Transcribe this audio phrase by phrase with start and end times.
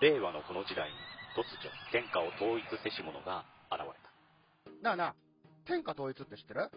[0.00, 0.94] 令和のこの時代に
[1.32, 3.86] 突如天下を統一せし者が現れ
[4.82, 5.14] なあなあ、
[5.64, 6.70] 天下統一って知ってる？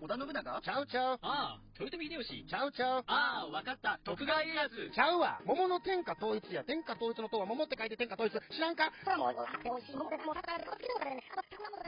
[0.00, 0.60] 織田信長？
[0.60, 1.18] ちゃうちゃう。
[1.22, 2.44] ああ、豊臣秀吉。
[2.50, 3.04] ちゃうちゃう。
[3.06, 4.00] ああ、わかった。
[4.02, 4.74] 徳川家康。
[4.92, 5.38] ちゃうわ。
[5.46, 6.64] 桃の天下統一や。
[6.64, 8.32] 天下統一の塔は桃って書いて天下統一。
[8.32, 8.90] 知らんか？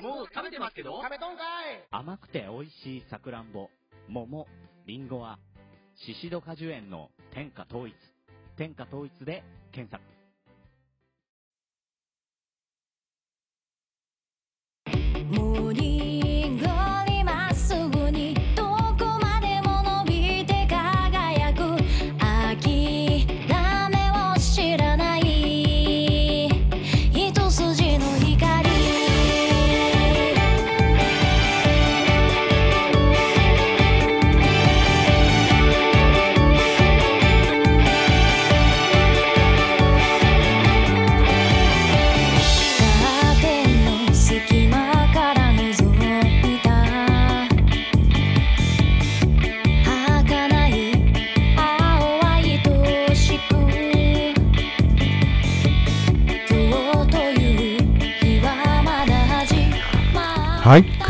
[0.00, 1.02] もう食べてますけど？
[1.02, 3.68] 食べとんかい甘くて美味しいさくらんぼ、
[4.08, 4.46] 桃、
[4.86, 5.40] りんごは、
[6.06, 7.96] シシド果樹園の天下統一。
[8.56, 9.42] 天下統一で
[9.72, 10.13] 検索。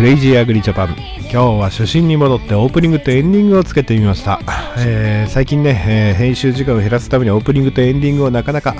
[0.05, 0.95] レイジーアグリジャパン。
[1.23, 4.39] 今日は初心に戻ってオープニングとエンディングをつけてみました。
[4.77, 8.77] えー最近ね、えー編集時間を減らすためにオープニングとエンディングをなかなか、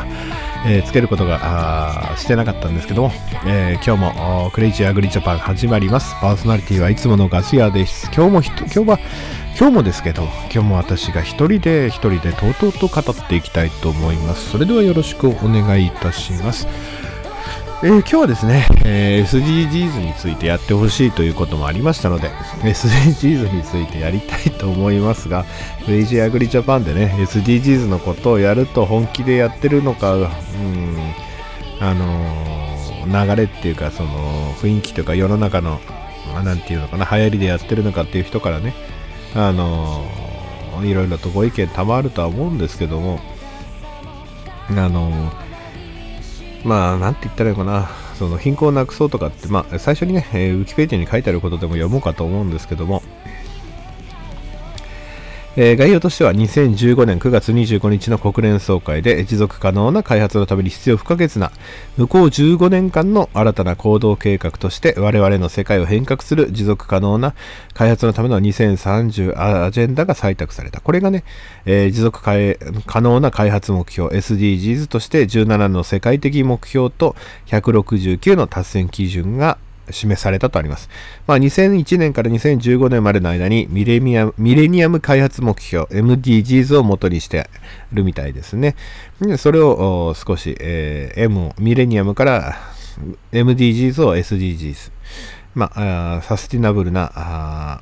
[0.67, 3.13] えーつけることがしてなかったんですけども、
[3.47, 6.15] え今日もクレイジーアグリジャパン始まります。
[6.21, 8.11] パーソナリティはいつものガス屋です。
[8.15, 8.99] 今日も今日は
[9.59, 14.51] 今日もですけど、今日も私が一人で一人でとうとうと語っていきたいと思います。
[14.51, 16.69] それではよろしくお願いいたします。
[17.85, 22.31] えー今日はですね、えー SDGs についてやってほしいということもありましたので、
[22.63, 25.45] SDGs についてやりたいと思いますが、
[25.85, 30.29] クレイジーアグリジャパンでね、SDGs のことをやると本気でやってるのか、うん、
[31.81, 32.55] あのー
[33.05, 35.79] 流れっていうか、その雰囲気というか世の中の、
[36.33, 38.73] まあなんていうのかな、流行りでやってるのかっていう人からね、
[39.35, 43.21] あのーいろいろとご意見賜るとは思うんですけども、
[44.71, 45.44] あのー
[46.65, 53.03] まあ、なんて言ったらいいのかな、その貧困をなくそうとかって、まあ、最初にね、えーウィキペディアに書いてあることでも読もうかと思うんですけども、
[55.57, 61.53] えー概要としては2015年9月25日の国連総会で持続可能な開発のために必要不可欠な
[61.97, 67.37] 向こう15年間の新たな行動計画として我々の世界を変革する持続可能な
[67.73, 70.81] 開発のための2030アジェンダが採択された。
[70.81, 71.23] これがね、
[71.67, 72.35] えー持続可
[72.87, 77.15] 可能な開発目標 SDGs として17の世界的目標と
[77.47, 79.59] 169の達成基準が
[79.91, 80.89] 示されたとあります。
[81.27, 87.49] まあ、2001年から2015年までの間にミレニアム開発目標 MDGs を元にして
[87.93, 88.77] るみたいですね。
[89.39, 92.57] それを少し、えー M をミレニアムから
[93.33, 94.91] MDGs を SDGs。
[95.55, 97.81] まあ、サスティナブルな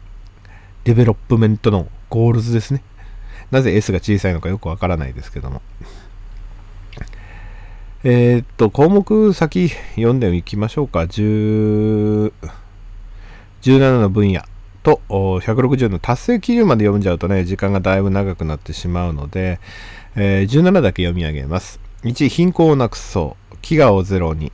[0.84, 2.82] デベロップメントのゴールズですね。
[3.50, 5.62] なぜ S が小さいのかよくわからないですけども。
[8.04, 11.00] えーっと、項目先読んでいきましょうか。
[11.02, 12.32] 10
[13.62, 14.42] 17の分野
[14.82, 19.60] と160の達成基準まで読んじゃうとね、時間がだいぶ長くなってしまうので、
[20.16, 21.78] えー17だけ読み上げます。
[22.02, 23.54] 1、貧困をなくそう。
[23.62, 24.50] 飢餓をゼロに。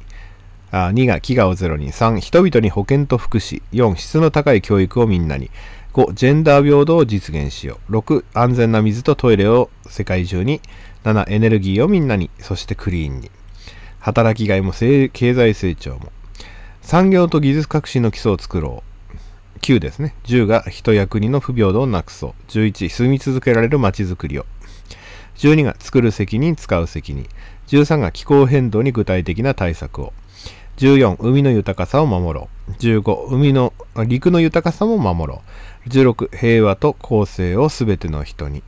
[0.71, 1.91] あ2が飢餓をゼロに。
[1.91, 3.63] 3、人々に保健と福祉。
[3.73, 5.51] 4、質の高い教育をみんなに。
[5.95, 7.97] 5、ジェンダー平等を実現しよう。
[7.97, 10.61] 6、安全な水とトイレを世界中に。
[11.05, 12.29] 7、エネルギーをみんなに。
[12.41, 13.31] そしてクリーンに。
[14.09, 16.13] 働きがいも経済成長も。
[16.81, 19.59] 産業と技術革新の基礎を作ろう。
[19.59, 20.15] 9ですね。
[20.25, 22.33] 10が人や国の不平等をなくそう。
[22.49, 24.47] 11、住み続けられる街づくりを。
[25.37, 27.27] 12が作る責任、使う責任。
[27.67, 30.15] 13が気候変動に具体的な対策を。
[30.79, 32.73] 14、海の豊かさを守ろう。
[32.73, 33.75] 15、海の、
[34.07, 35.43] 陸の豊かさも守ろ
[35.87, 35.89] う。
[35.91, 38.63] 16、平和と公正をすべての人に。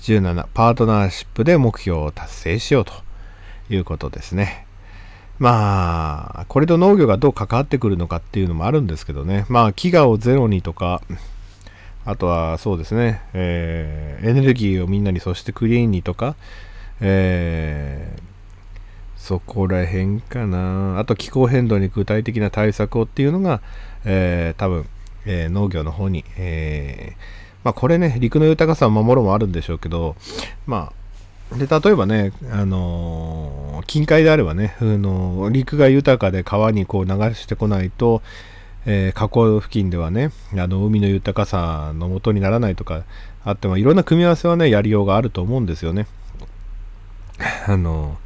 [0.00, 2.92] 17、パートナーシップで目標を達成しようと
[3.70, 4.66] いうことですね。
[5.42, 9.44] まあ、これと農業がどう関わってくるのかっていうのもあるんですけどね。
[9.48, 11.02] まあ、飢餓をゼロにとか、
[12.04, 16.36] あとはそうですね、えーエネルギーをみんなに、そしてクリーンにとか、
[17.00, 18.22] えー
[19.16, 21.00] そこら辺かな。
[21.00, 23.62] あと気候変動に具体的な対策をっていうのが、
[24.04, 24.86] えー多分、
[25.26, 30.14] えー農業の方に、えーまあこれね、陸の豊かさを守るもあるんでしょうけど、
[30.66, 31.01] まあ、
[31.58, 38.22] で、例えばね、あのー近海であればね、あのー陸が豊かで川にこう流してこないと、
[38.86, 43.04] えー河口付近ではね、あの海の豊かさの元にならないとか
[43.44, 46.06] あっても、いろんな組み合わせはね、やりようがあると思うんですよね。
[47.66, 48.16] あの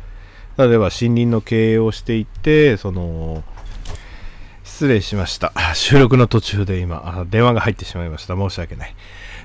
[0.58, 3.44] 例えば森林の経営をしていって、その、
[4.64, 5.52] 失礼しました。
[5.74, 8.36] 収録の途中で今、電話が入ってしまいました。
[8.36, 8.94] 申し訳ない。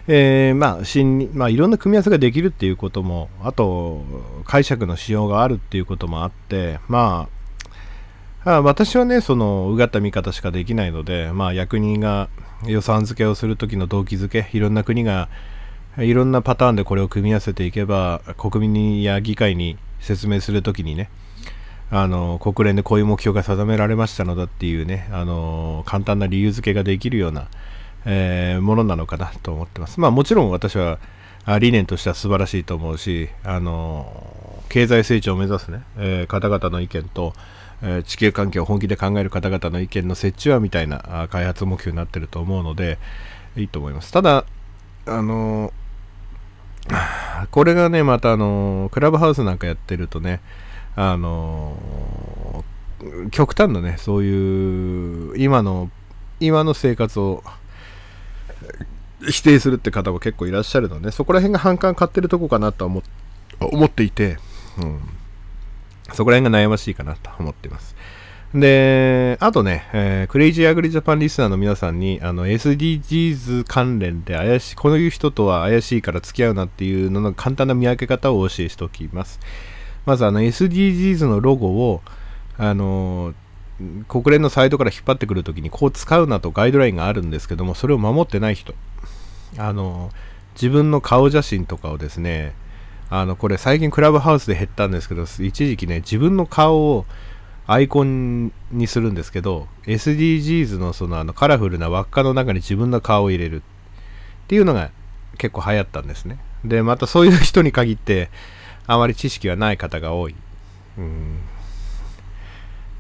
[0.08, 4.04] えーまあ、森林まあ、いろんな組み合わせができるっていうことも、あと、
[4.46, 7.28] 解釈の仕様があるっていうこともあって、ま
[8.44, 12.30] あ、あ私はね、その、うがった見方しかできないので、まあ、役人が
[12.66, 15.30] 予算付けをするときの動機付け、いろんな国が、
[15.98, 21.10] いろんなパターンでこれを組み合わせていけば、国民や議会に説明するときにね、
[21.94, 27.50] あの国連でこういう目標が定められましたのだっていうね、あの簡単な理由付けができるような、
[28.06, 30.00] えーものなのかなと思ってます。
[30.00, 31.00] まあもちろん私は
[31.60, 37.34] 理念としては素晴らしいと思うし、あの経済成長を目指すね、えー方々の意見と、
[37.82, 42.98] えー地球環境を本気で考える方々の意見の折衷案みたいな開発目標になってると思うので、
[43.56, 44.12] いいと思います。
[44.12, 44.46] ただ、
[45.08, 45.74] あの
[47.52, 50.42] これがね、またあのクラブハウスなんかやってるとね、
[50.96, 52.64] あの
[53.32, 55.90] 極端なね、そういう今の
[56.40, 57.44] 今の生活を
[59.30, 63.04] 否定するって方も結構いらっしゃるので、そこら辺が反感買ってるとこかなと思
[63.60, 64.38] 思っていて、
[64.80, 65.00] うん、
[66.14, 67.96] そこら辺が悩ましいかなと思っています。
[68.54, 79.40] で、あとね、えークレイジーアグリジャパンリスナーの皆さんに、あの、SDGs 関連で怪しい、こういう人とは怪しいから付き合うなっていうのの簡単な見分け方をお教えしておきます。
[80.06, 82.02] まず、あの、SDGs のロゴを、
[82.58, 83.34] あの、
[84.08, 88.74] 国連のサイトから引っ張ってくるときにこう使うなとガイドラインがあるんですけども、それを守ってない人。
[89.58, 90.12] あの、
[90.56, 92.54] 自分の顔写真とかをですね、
[93.10, 97.06] あの、これ最近クラブハウスで減ったんですけど、一時期ね、自分の顔を
[97.68, 103.62] アイコンにするんですけど、SDGs のそのあのカラフルな輪っかの中に自分の顔を入れるっ
[104.48, 104.92] ていうのが
[105.38, 106.40] 結構流行ったんですね。
[106.64, 108.30] で、またそういう人に限って、
[108.88, 110.36] あまり知識がない方が多い。
[110.98, 111.38] うん。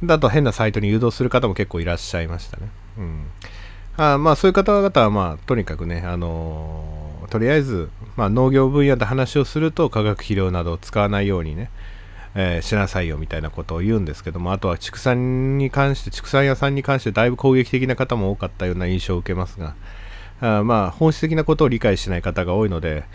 [0.03, 2.69] だと変なサイトに誘導する方も結構いらっしゃいましたね。
[2.97, 3.25] うん。
[3.97, 7.01] あまあそういう方々はまあとにかくね、あのー
[7.31, 11.71] とりあえず、まあ、農業分野で話をすると化学肥料などを使わないようにね、
[12.35, 19.75] えーしなさいよみたいなことを言うんですけども、あとは畜産に関して、畜産屋さんに関してだいぶ攻撃的な方も多かったような印象を受けますが、
[20.41, 23.05] あまあ本質的なことを理解しない方が多いので、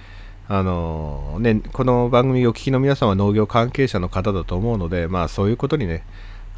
[0.48, 6.04] あのね、この番組をお聞きの皆さんは農業関係者の方だと思うので、まあそういうことにね、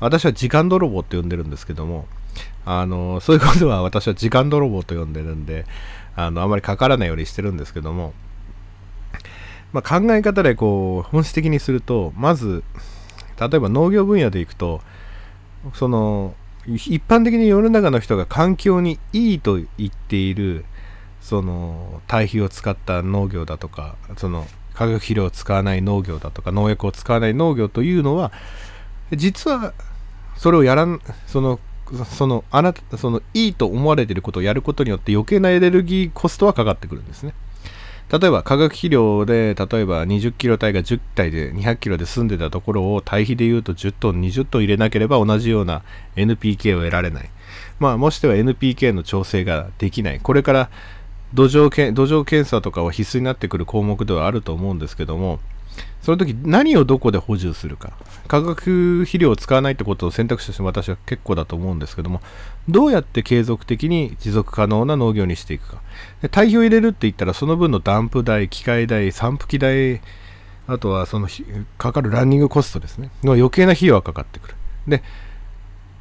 [0.00, 2.06] 私は時間泥棒って呼んでるんですけども、
[2.64, 5.66] あのそういうことは私は時間泥棒と呼んでるんで、
[6.16, 8.12] あのあまりかからないようにしてるんですけども、
[9.72, 12.62] まあ、考え方でこう本質的にすると、まず、
[13.40, 14.80] 例えば農業分野でいくと、
[15.74, 16.34] その
[16.66, 20.64] 一般的に世の中の人が環境にいいと言っている
[21.20, 28.32] その堆肥を使った農業だとかその化学肥料を使わない農業だとか農薬を使わない農業というのは
[29.12, 29.72] 実は
[30.38, 31.60] それをやらんその
[32.04, 37.34] そのあなたそのいいと思われていることをやることによって余計なエネルギーコストはかかってくるんですね。
[38.10, 45.82] 例えば化学肥料で例えば20キロ体が10体で200キロで済んでたところを堆肥でいうと10トン20トン入れなければ同じような
[46.16, 47.30] NPK を得られない。
[47.78, 50.20] まあもしくは NPK の調整ができない。
[50.20, 50.70] これから
[51.34, 55.40] 土壌け土壌検査とかは必須になってくる項目ではあると思うんですけども
[56.02, 57.92] その時何をどこで補充するか。
[58.26, 62.20] 化学肥料を使わないってことを選択肢として私は結構だと思うんですけども
[62.68, 65.80] どうやって継続的に持続可能な農業にしていくか。
[66.20, 70.00] で堆肥を入れるって言ったらその分のダンプ代機械代散布機代
[70.66, 71.28] あとはその
[71.78, 73.10] かかるランニングコストですね。
[73.24, 74.54] の余計な費用がかかってくる。
[74.86, 75.02] で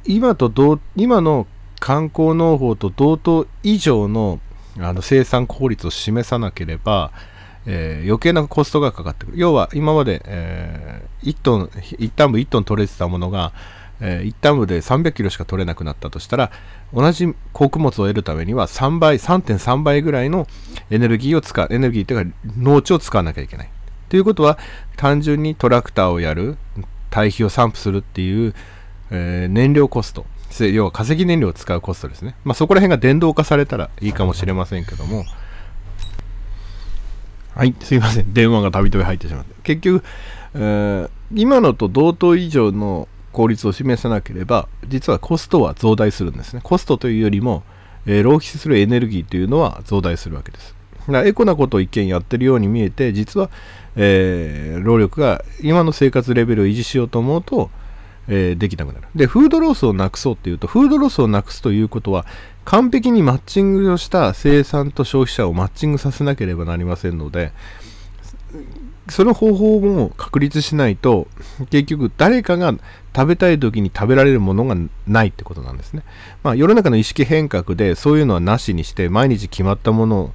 [0.04, 1.46] 今と同今の
[1.80, 4.40] 観光農法と同等以上の
[4.78, 7.10] あの生産効率を示さなければ、
[7.70, 9.38] えー余計なコストがかかってくる。
[9.38, 13.52] 要は今まで、えー1トン、一旦部1トン取れてたものが、
[14.00, 16.50] えー一旦部で300キロしか取れなくなったとしたら、
[16.94, 20.46] 同じ穀物を得るためには3倍、3.3倍ぐらいの
[20.90, 23.70] エネルギーを使う、エネルギーというか農地を使わなきゃいけない。
[24.08, 24.58] ということは、
[24.96, 26.56] 単純にトラクターをやる、
[27.10, 28.54] 堆肥を散布するっていう、
[29.10, 30.24] えー燃料コスト、
[30.60, 32.34] 要は化石燃料を使うコストですね。
[32.44, 35.24] まあそこら辺が電動化されたらいいかもしれませんけども、
[37.58, 38.30] はい、すいません。
[38.32, 39.52] 電話がたびたび入ってしまって。
[39.64, 40.04] 結局、
[40.54, 46.60] えー今のと同等以上の効率を示さなければ、実はコストは増大するんですね。
[46.62, 47.64] コストというよりも、
[48.06, 50.74] えー浪費するエネルギーというのは増大するわけです。
[51.00, 53.50] だからエコなことを一見やってるように見えて、実は、
[53.96, 57.70] えー労力が今の生活レベルを維持しようと思うと、
[58.28, 59.08] えできなくなる。
[59.16, 62.24] で、フードロスをなくそうっていうと、フードロスをなくすということは、
[62.68, 67.52] 完璧にマッチングをした生産と消費者をマッチングさせなければなりませんので、
[69.08, 71.28] その方法も確立しないと
[71.70, 72.74] 結局誰かが
[73.16, 76.02] 食べたい時に食べられるものがないってことなんですね。
[76.42, 80.32] まあ、世の中の意識変革でそういうのはなしにして毎日決まったものを、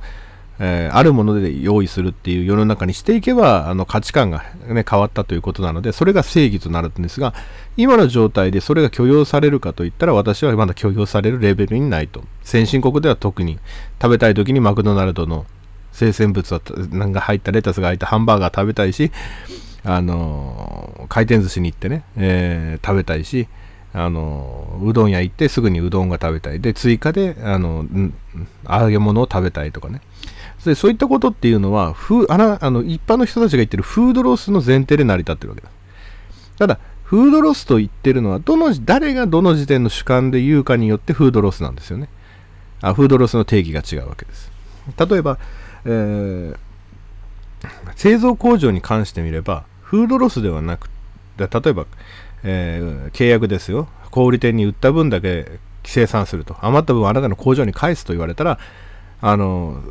[0.65, 7.33] えーあるもので用意するっていう世の中にしていけばあの価値観が、ね、変わったということなのでそれが正義となるんですが
[7.75, 12.23] 今の状態でそれが許容されるかといったら私はまだ許容されるレベルにないと。
[12.43, 13.59] 先進国では特に
[14.01, 15.45] 食べたい時にマクドナルドの
[15.91, 19.11] 生鮮物が入ったレタスが入ったハンバーガー食べたいし
[19.83, 23.47] あの回転寿司に行ってね、えー食べたいし
[23.93, 26.59] あのうどん屋行ってすぐにうどんが食べたい。
[26.59, 27.85] で追加であの
[28.67, 30.01] 揚げ物を食べたいとかね。
[30.65, 35.73] でそういったことっていうのはフーあらあの一般の人たちが言ってるフードロスの前提で成り立ってるわけです
[36.57, 36.79] ただ
[37.13, 42.09] フードロスと言ってるのはどの誰がどの時点の主観で言うかによってフードロスなんですよね。
[42.81, 44.51] あフードロスの定義が違うわけです。
[44.97, 45.37] 例えば、
[45.85, 46.57] えー
[47.95, 50.89] 製造工場に関してみればフードロスではなく
[51.37, 51.85] 例えば、
[52.43, 53.87] えー契約ですよ。
[54.09, 56.57] 小売店に売った分だけ生産すると。
[56.61, 58.57] 余った分あなたの工場に返すと言われたら
[59.21, 59.83] あの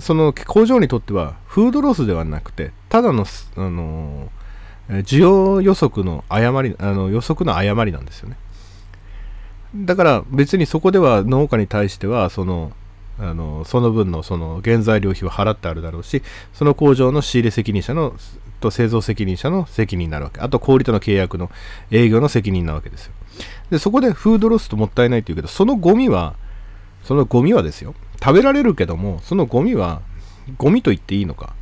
[0.00, 4.30] その工場にとってはフードロスではなくてただのあの
[4.88, 8.36] 需要予測の誤りあの予測の誤りなんですよね。
[9.74, 12.72] だから別にそこでは農家に対してはその
[13.18, 16.22] あのその分のその原材料費は払ってあるだろうし
[16.52, 18.14] その工場の仕入れ責任者の
[18.60, 20.40] と製造責任者の責任になるわけ。
[20.40, 21.50] あと小売との契約の
[21.90, 23.12] 営業の責任なわけですよ。
[23.70, 26.34] でそこでフードロスともったいないっていうけどそのゴミは
[27.04, 27.94] そのゴミはですよ。
[28.22, 30.00] 食べられるけどもそのゴミは
[30.56, 31.54] ゴミと言っていいのか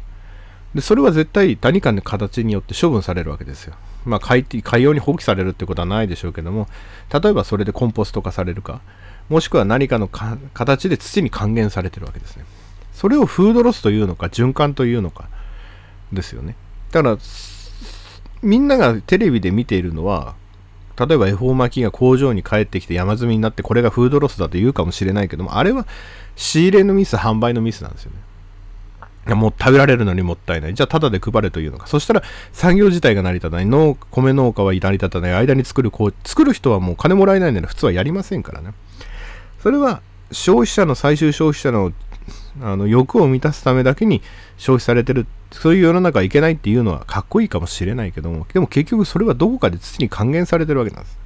[0.74, 3.74] でそれは絶対何かの形によって処分されるわけですよ。
[4.04, 6.68] まあ海海洋に放棄されるってことはないでしょうけども
[7.12, 8.80] 例えばそれでコンポスト化されるか
[9.28, 12.44] もしくは何かの形で土に還元されてるわけですね。
[12.92, 15.28] それをフードロスというのか循環というのか
[16.12, 16.56] ですよね。
[16.92, 17.18] だから
[18.42, 20.34] みんながテレビで見ているのは
[20.98, 25.86] 例えば恵方巻きが工場に帰ってきて山積みになってこれがフードロスだと言うかもしれないけどもあれは
[26.36, 28.18] 仕入れのミス販売のミスなんですよね。
[29.26, 30.74] いやもう食べられるのにもったいない。
[30.74, 31.86] じゃあ、ただで配れというのか。
[31.86, 33.66] そしたら、産業自体が成り立たない。
[33.66, 35.32] 農米農家は成り立たない。
[35.34, 38.72] 間に作る、こう、作る人はもう金もらえないなら普通はやりませんからね。
[39.62, 40.00] それは、
[40.32, 41.92] 消費者の、最終消費者の、
[42.60, 44.22] あの、欲を満たすためだけに
[44.56, 45.26] 消費されてる。
[45.50, 51.18] そういう世の中はいけないっていうのはかっこいいかもしれないけども、でも結局それはどこかで土に還元されてるわけなんです。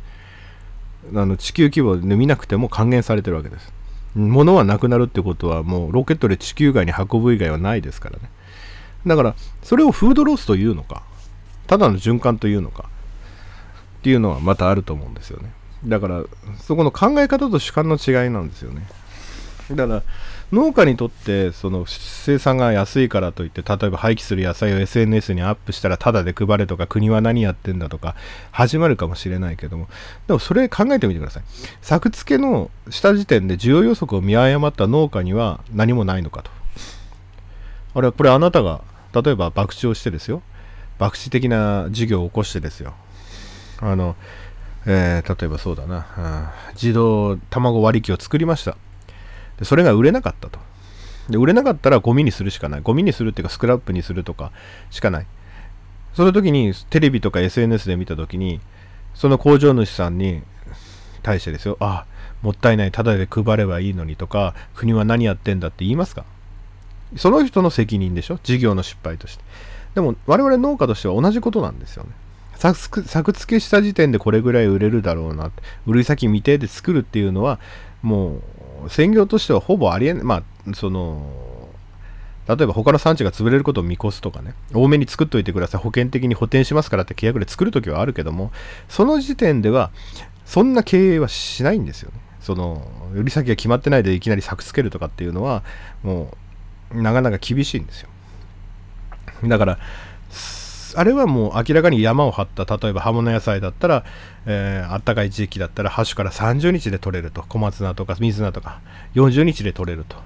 [1.14, 3.72] あの地球規模で見なくても還元されてるわけです。
[4.14, 8.30] 物はなくなるってことはもうロケットで地球外に運ぶ以外はないですからね。
[9.06, 11.02] だからそれをフードロスというのか、
[11.66, 12.88] ただの循環というのか
[13.98, 15.52] っていうのはまたあると思うんですよね。
[15.84, 16.22] だから
[16.62, 18.86] そこの考え方と主観の違いなんですよね。
[19.70, 20.02] だから
[20.52, 28.14] 農家にとってその生産が安いからといって例えば廃棄する野菜を SNS にアップしたらタダで配れとか国は何やってんだとか
[28.52, 29.88] 始まるかもしれないけども。
[30.26, 31.42] でもそれ考えてみてください。
[31.82, 36.50] 作付けのした時点で需要予測を見誤った農家には何もないのかと。
[37.94, 38.82] あれはこれあなたが
[39.12, 40.42] 例えば博打をしてですよ。
[40.98, 42.94] 博打的な事業を起こしてですよ。
[43.80, 44.14] あの、
[44.86, 46.06] えー例えばそうだな。
[46.16, 48.76] あー自動卵割り機を作りました。
[49.58, 50.58] でそれが売れなかったと。
[51.28, 52.80] で売れなかったらゴミにするしかない。
[52.82, 54.52] ゴミにするっていうかスクラップにするとか
[54.90, 55.26] しかない。
[56.14, 58.60] その時にテレビとか SNS で見た時に
[59.14, 60.42] その工場主さんに
[61.22, 62.04] 対してですよあ
[62.42, 62.92] もったいない。
[62.92, 66.24] ただで配ればいいのにとか国は何やってんだって言いますか。
[67.16, 68.38] その人の責任でしょ。
[68.42, 69.44] 事業の失敗として。
[69.94, 72.10] でも我々農家としては同じことなんですよね。
[72.56, 75.50] 作付作付けした時点でこれぐらい売れるだろうな。
[75.86, 77.58] 売り先未定で作るっていうのは
[78.02, 78.42] もう
[78.88, 80.22] 専業としてはほぼありえない。
[80.24, 81.68] まあその
[82.46, 84.54] 例えば他の産地が潰れることを見越すとかね。
[84.74, 85.80] 多めに作っといてください。
[85.80, 88.52] 保険的に補填しますからって契約で作るときはあるけども。
[88.88, 89.90] その時点では
[90.44, 92.18] そんな経営はしないんですよね。
[92.40, 95.62] その売り先が決まってないでいきなり作付けるとかっていうのは
[96.02, 96.36] も
[96.92, 98.10] うなかなか厳しいんですよ。
[99.44, 99.78] だから
[100.96, 104.04] あれはもう明らかに山を張った例えば葉物野菜だったら、
[104.46, 108.80] えーあったかい地域だったらハッシュから30日で取れると小松菜とか水菜とか
[109.14, 110.16] 40日で取れると。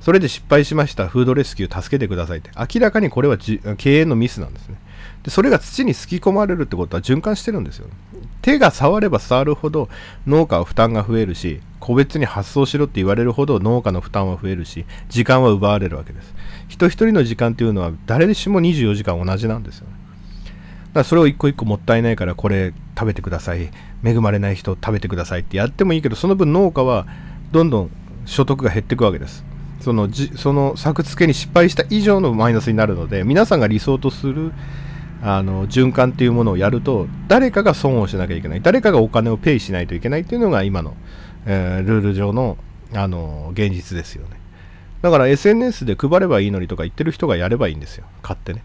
[0.00, 1.08] それで失敗しました。
[1.08, 2.50] フードレスキュー助けてくださいって。
[2.56, 4.76] 明らかにこれは経営のミスなんですね。
[5.22, 7.86] でそれが土にすき込まれるってことは循環してるんですよ
[8.42, 9.88] 手が触れば触るほど
[10.26, 16.34] 農家は負担が増えるし個別に発送しろって言われるほど農家の負担は増えるし時間は奪われるわけです。
[16.68, 19.92] 人一人の時間っていうのは誰しも24時間同じなんですよね。
[20.98, 23.70] らそれを一個一個もったいないからこれ食べてください。
[24.04, 27.06] 恵まれない人食べてくださいってやってもいいけどその分農家は
[27.50, 27.90] どんどん
[28.26, 29.44] 所得が減っていくわけです。
[29.80, 34.52] そのじその作付けに失敗した以上のマイナスになるので皆さんが理想とする
[35.22, 38.62] あの循環っていうものをやると誰かが損をしなきゃいけない。
[38.62, 40.94] 誰かがお金をペイしないといけないっていうのが今の、
[41.46, 42.56] えールール上の
[42.94, 44.38] あの現実ですよね。
[45.02, 48.04] だから SNS で配ればいいのにとか言ってる人がやればいいんですよ。
[48.22, 48.62] 買ってね。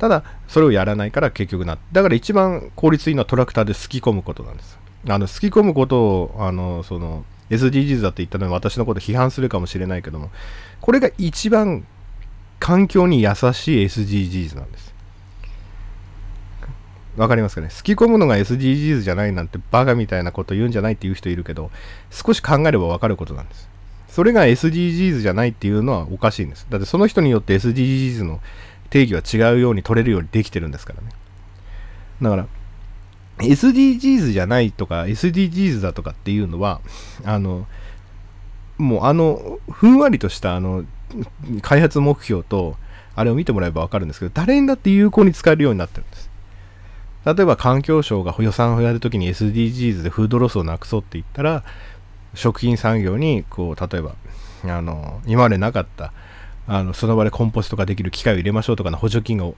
[0.00, 1.76] ただそれをやらないから結局な。
[1.92, 4.78] だから一番効率いいのはトラクターですき込むことなんです。
[5.06, 10.30] あのすき込むことをあのその SDGs だって言ったのに私のこと批判するかもしれないけども
[10.80, 11.84] これが一番
[12.58, 14.94] 環境に優しい SDGs なんです。
[17.16, 17.68] わかりますかね？
[17.68, 21.70] すき込むのが SDGs じゃないなんてバカみたいなこと言うんじゃないっていう人いるけど
[22.10, 23.68] 少し考えればわかることなんです。
[24.08, 26.66] それが SDGs じゃないっていうのはおかしいんです。
[26.70, 28.40] だってその人によって SDGs の
[28.90, 31.08] 定義は違うように取れるようにできてるんですからね。
[32.22, 32.46] だから
[33.38, 36.80] SDGs じゃないとか SDGs だとかっていうのは
[37.24, 37.66] あの
[38.76, 40.84] もうあのふんわりとしたあの
[41.62, 42.76] 開発目標と
[43.14, 46.30] あれを見てもらえば分かるんですけど誰にだって有効に使えるようになってるんです。
[47.24, 51.64] 例えば環境省が予算をやるときに SDGs でフードロスをなくそうって言ったら
[52.34, 54.14] 食品産業にこう例えば
[54.64, 56.12] あの今までなかった
[56.72, 59.56] あのその場でコンポストができる機械を入れましょうとかの補助金を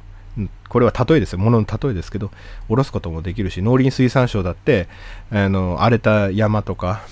[0.70, 2.30] これは例えですよ、ものの例えですけど、
[2.68, 4.88] 下ろすこともできるし、農林水産省だって、
[5.30, 7.02] あの荒れた山とか、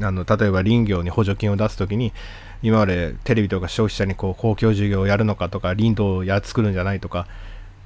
[0.00, 2.14] あの例えば林業に補助金を出すときに、
[2.62, 7.26] 今までテレビとか消費者にこう公共事業をやるのかとか、林道をや作るんじゃないとか、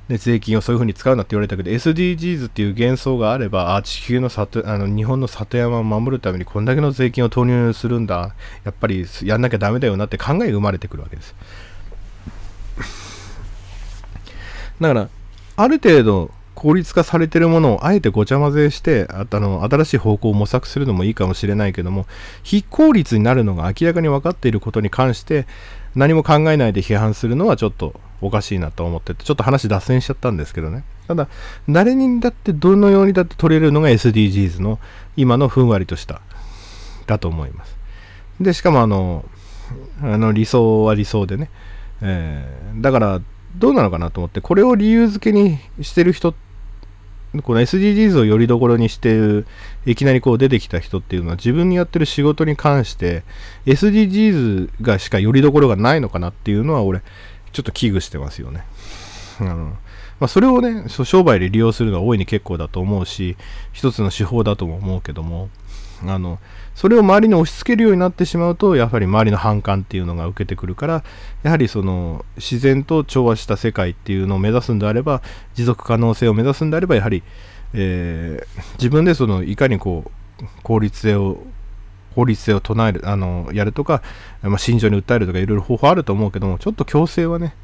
[0.09, 8.35] で税金をそういうふうに使うなって言われたけど、SDGs っていう幻想があれば、あ地球の里あの日本の里山を守るためにこんだけの税金を投入するんだ、
[8.65, 11.35] やっぱりやんなきゃダメだよなって考えが生まれてくるわけです。
[14.81, 15.09] だから、
[15.57, 22.07] ある程度効率化されてるものをあえてごちゃ混ぜしてああの新しい方向を模索するのもいいかもしれないけども
[22.43, 25.47] 非効率になるのが明らかに分かっていることに関して
[25.95, 30.85] 何も考えないで批判するのはちょっとおかしいなと思っててちょっと話脱線しちゃったんですけどね。
[31.07, 31.29] ただ
[31.69, 34.79] 誰にだってどのようにだって取れるのが SDGs の
[35.17, 36.21] 今のふんわりとした
[37.07, 37.77] だと思います。
[38.41, 39.25] でしかもあの
[40.03, 41.51] あの理想は理想でね、
[42.01, 43.21] えーだから
[43.57, 46.35] どうなのかなと思ってこれを理由付けにしてる人
[47.43, 49.47] この SDGs をよりどころにしてる
[49.85, 53.25] いきなりこう出てきた人っていうのは自分にやってる仕事に関して
[53.67, 57.03] SDGs がしかよりどころがないのかなっていうのは俺
[57.57, 58.67] ちょっと危惧してますよね。
[59.41, 59.55] あの
[60.21, 63.37] まあ、それをね商売で利用するのは大いに結構だと思うし
[63.73, 65.51] 一つの手法だとも思うけども
[66.07, 66.39] あの
[66.75, 71.05] それを周りに押し付けるようになってしまうとやはり周りの反感っていうのが受けてくるから
[71.43, 75.23] やはりその自然と調和した世界っていうのを目指すんであれば
[75.55, 77.23] 持続可能性を目指すんであればやはり、
[77.75, 81.43] えー自分でそのいかにこう効率性を
[82.17, 84.03] 法律性を唱えるあのやるとか、
[84.43, 87.55] まあ、心情に訴えるとかいろいろ方法あると思うけどもちょっと強制はね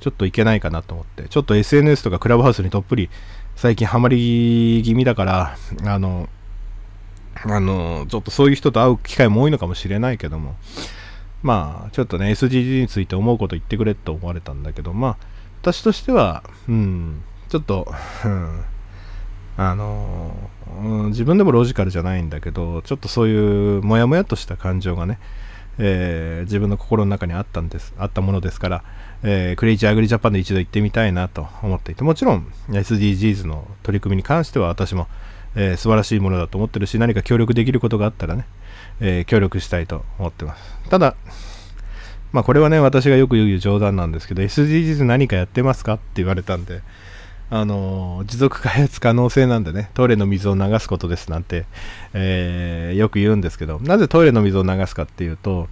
[0.00, 3.08] ちょっといけないかなと思ってちょっと SNS とかクラブハウスにどっぷり
[3.54, 6.28] 最近ハマり気味だからあの
[7.44, 10.56] あのちょっとそういう人と会う機会も多いのかもしれないけども
[11.42, 15.16] まあちょっとね SDG について思うこと言ってくれと思われたんだけどまあ
[15.62, 17.86] 私としてはうんちょっと、
[18.24, 18.64] うん、
[19.62, 20.34] あの、
[20.82, 25.18] うん自分でもロジカルじゃないんだけどちょっとそういうモヤモヤとした感情がね、
[25.78, 28.84] えー自分の心の中にあったんですあったものですから、
[29.22, 35.08] えークレイジーアグリジャパンで一度行ってみたいなと思っていてもちろん SDGs の取り組みに関しては私も、
[35.54, 38.46] えー素晴らしいものだと思ってるし何か協力できることがあったらね、
[39.00, 40.62] え協力したいと思ってます。
[40.88, 41.16] ただ
[42.32, 46.80] まあこれはね私がよく言う冗談なんですけど SDGs 何かやってますかって言われたんで
[47.52, 51.66] あの持続開発可能性なんでねトイレの水を流すことですなんて、
[52.14, 55.68] えーよく言うんですけどなぜトイレの水を流すかっていうと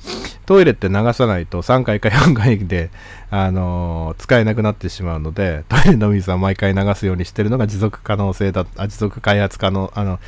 [0.47, 2.91] トイレって流さないと3回か4回で、
[3.31, 10.19] あの使えなくなってしまうのでトイレの水は毎回流すようにしてるのが持続可能性だあ持続開発可能あのっ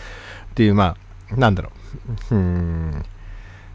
[0.55, 0.97] ていうま
[1.33, 1.71] あなんだろ
[2.31, 2.35] う。
[2.35, 3.05] うん。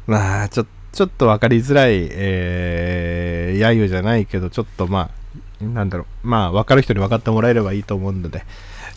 [0.08, 5.25] まあちょちょっと分かりづらい、えー、揶揄じゃないけどちょっとまあ
[5.62, 8.44] なんだろうまあ分かる人に分かってもらえればいいと思うので、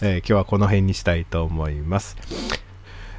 [0.03, 2.17] えー今日はこの辺にしたいと思います。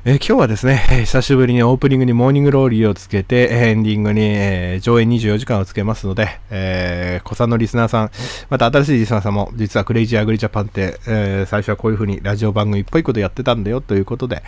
[0.05, 8.11] えー今日はですね、久しぶりにオープニングにモーニングローリーをつけて、エンディングに、えー上演24時間をつけますので、えー、古参のリスナーさん、
[8.49, 14.41] また新しいリスナーさんも、実はクレイジーアグリジャパンって、え最初はこういう風にラジオ番組っぽいことやってたんだよということで、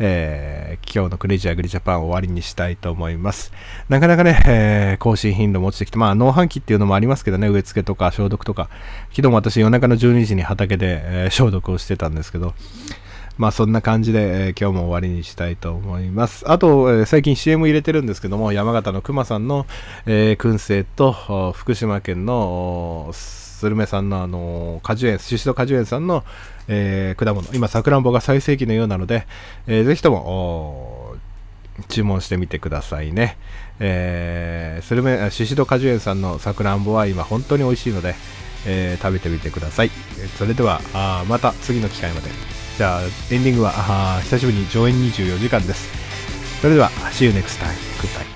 [0.00, 3.52] え今日のクレイジーアグリジャパンを終わりにしたいと思います。
[3.88, 8.68] なかなかね、え更新頻度も落ちてきて、まあ、農繁期っていうのもありますけどね、植え付けとか消毒とか、
[9.10, 12.54] 昨日も私夜中の12時に畑で、え消毒をしてたんですけど、
[13.38, 16.50] まあそんな感じで、えー今日も終わりにしたいと思います。
[16.50, 19.66] あと、えー最近 CM 入れてるんですけども、山形の熊さんの、
[20.06, 26.24] えー燻製と、福島県のスルメさんのあの果樹園、シシド果樹園さんの、
[26.68, 29.26] えー果物、今さくらんぼが最盛期のようなので、
[29.66, 31.14] えーぜひとも
[31.88, 33.36] 注文してみてくださいね。
[33.80, 38.14] えー、スルメ、シシド果樹園さんのさくらんぼは今本当に美味しいので、
[38.66, 39.90] えー食べてみてください。
[40.38, 42.55] それでは、あまた次の機会まで。
[42.76, 45.88] じゃあ、エンディングは、あ久しぶりに上演24時間です。
[46.60, 47.70] それでは、See you next time.
[48.00, 48.35] Goodbye.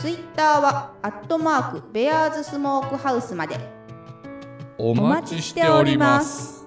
[0.00, 3.58] ツイッターはアットマークベアーズスモークハウスまで。
[4.78, 6.59] お待ちしております。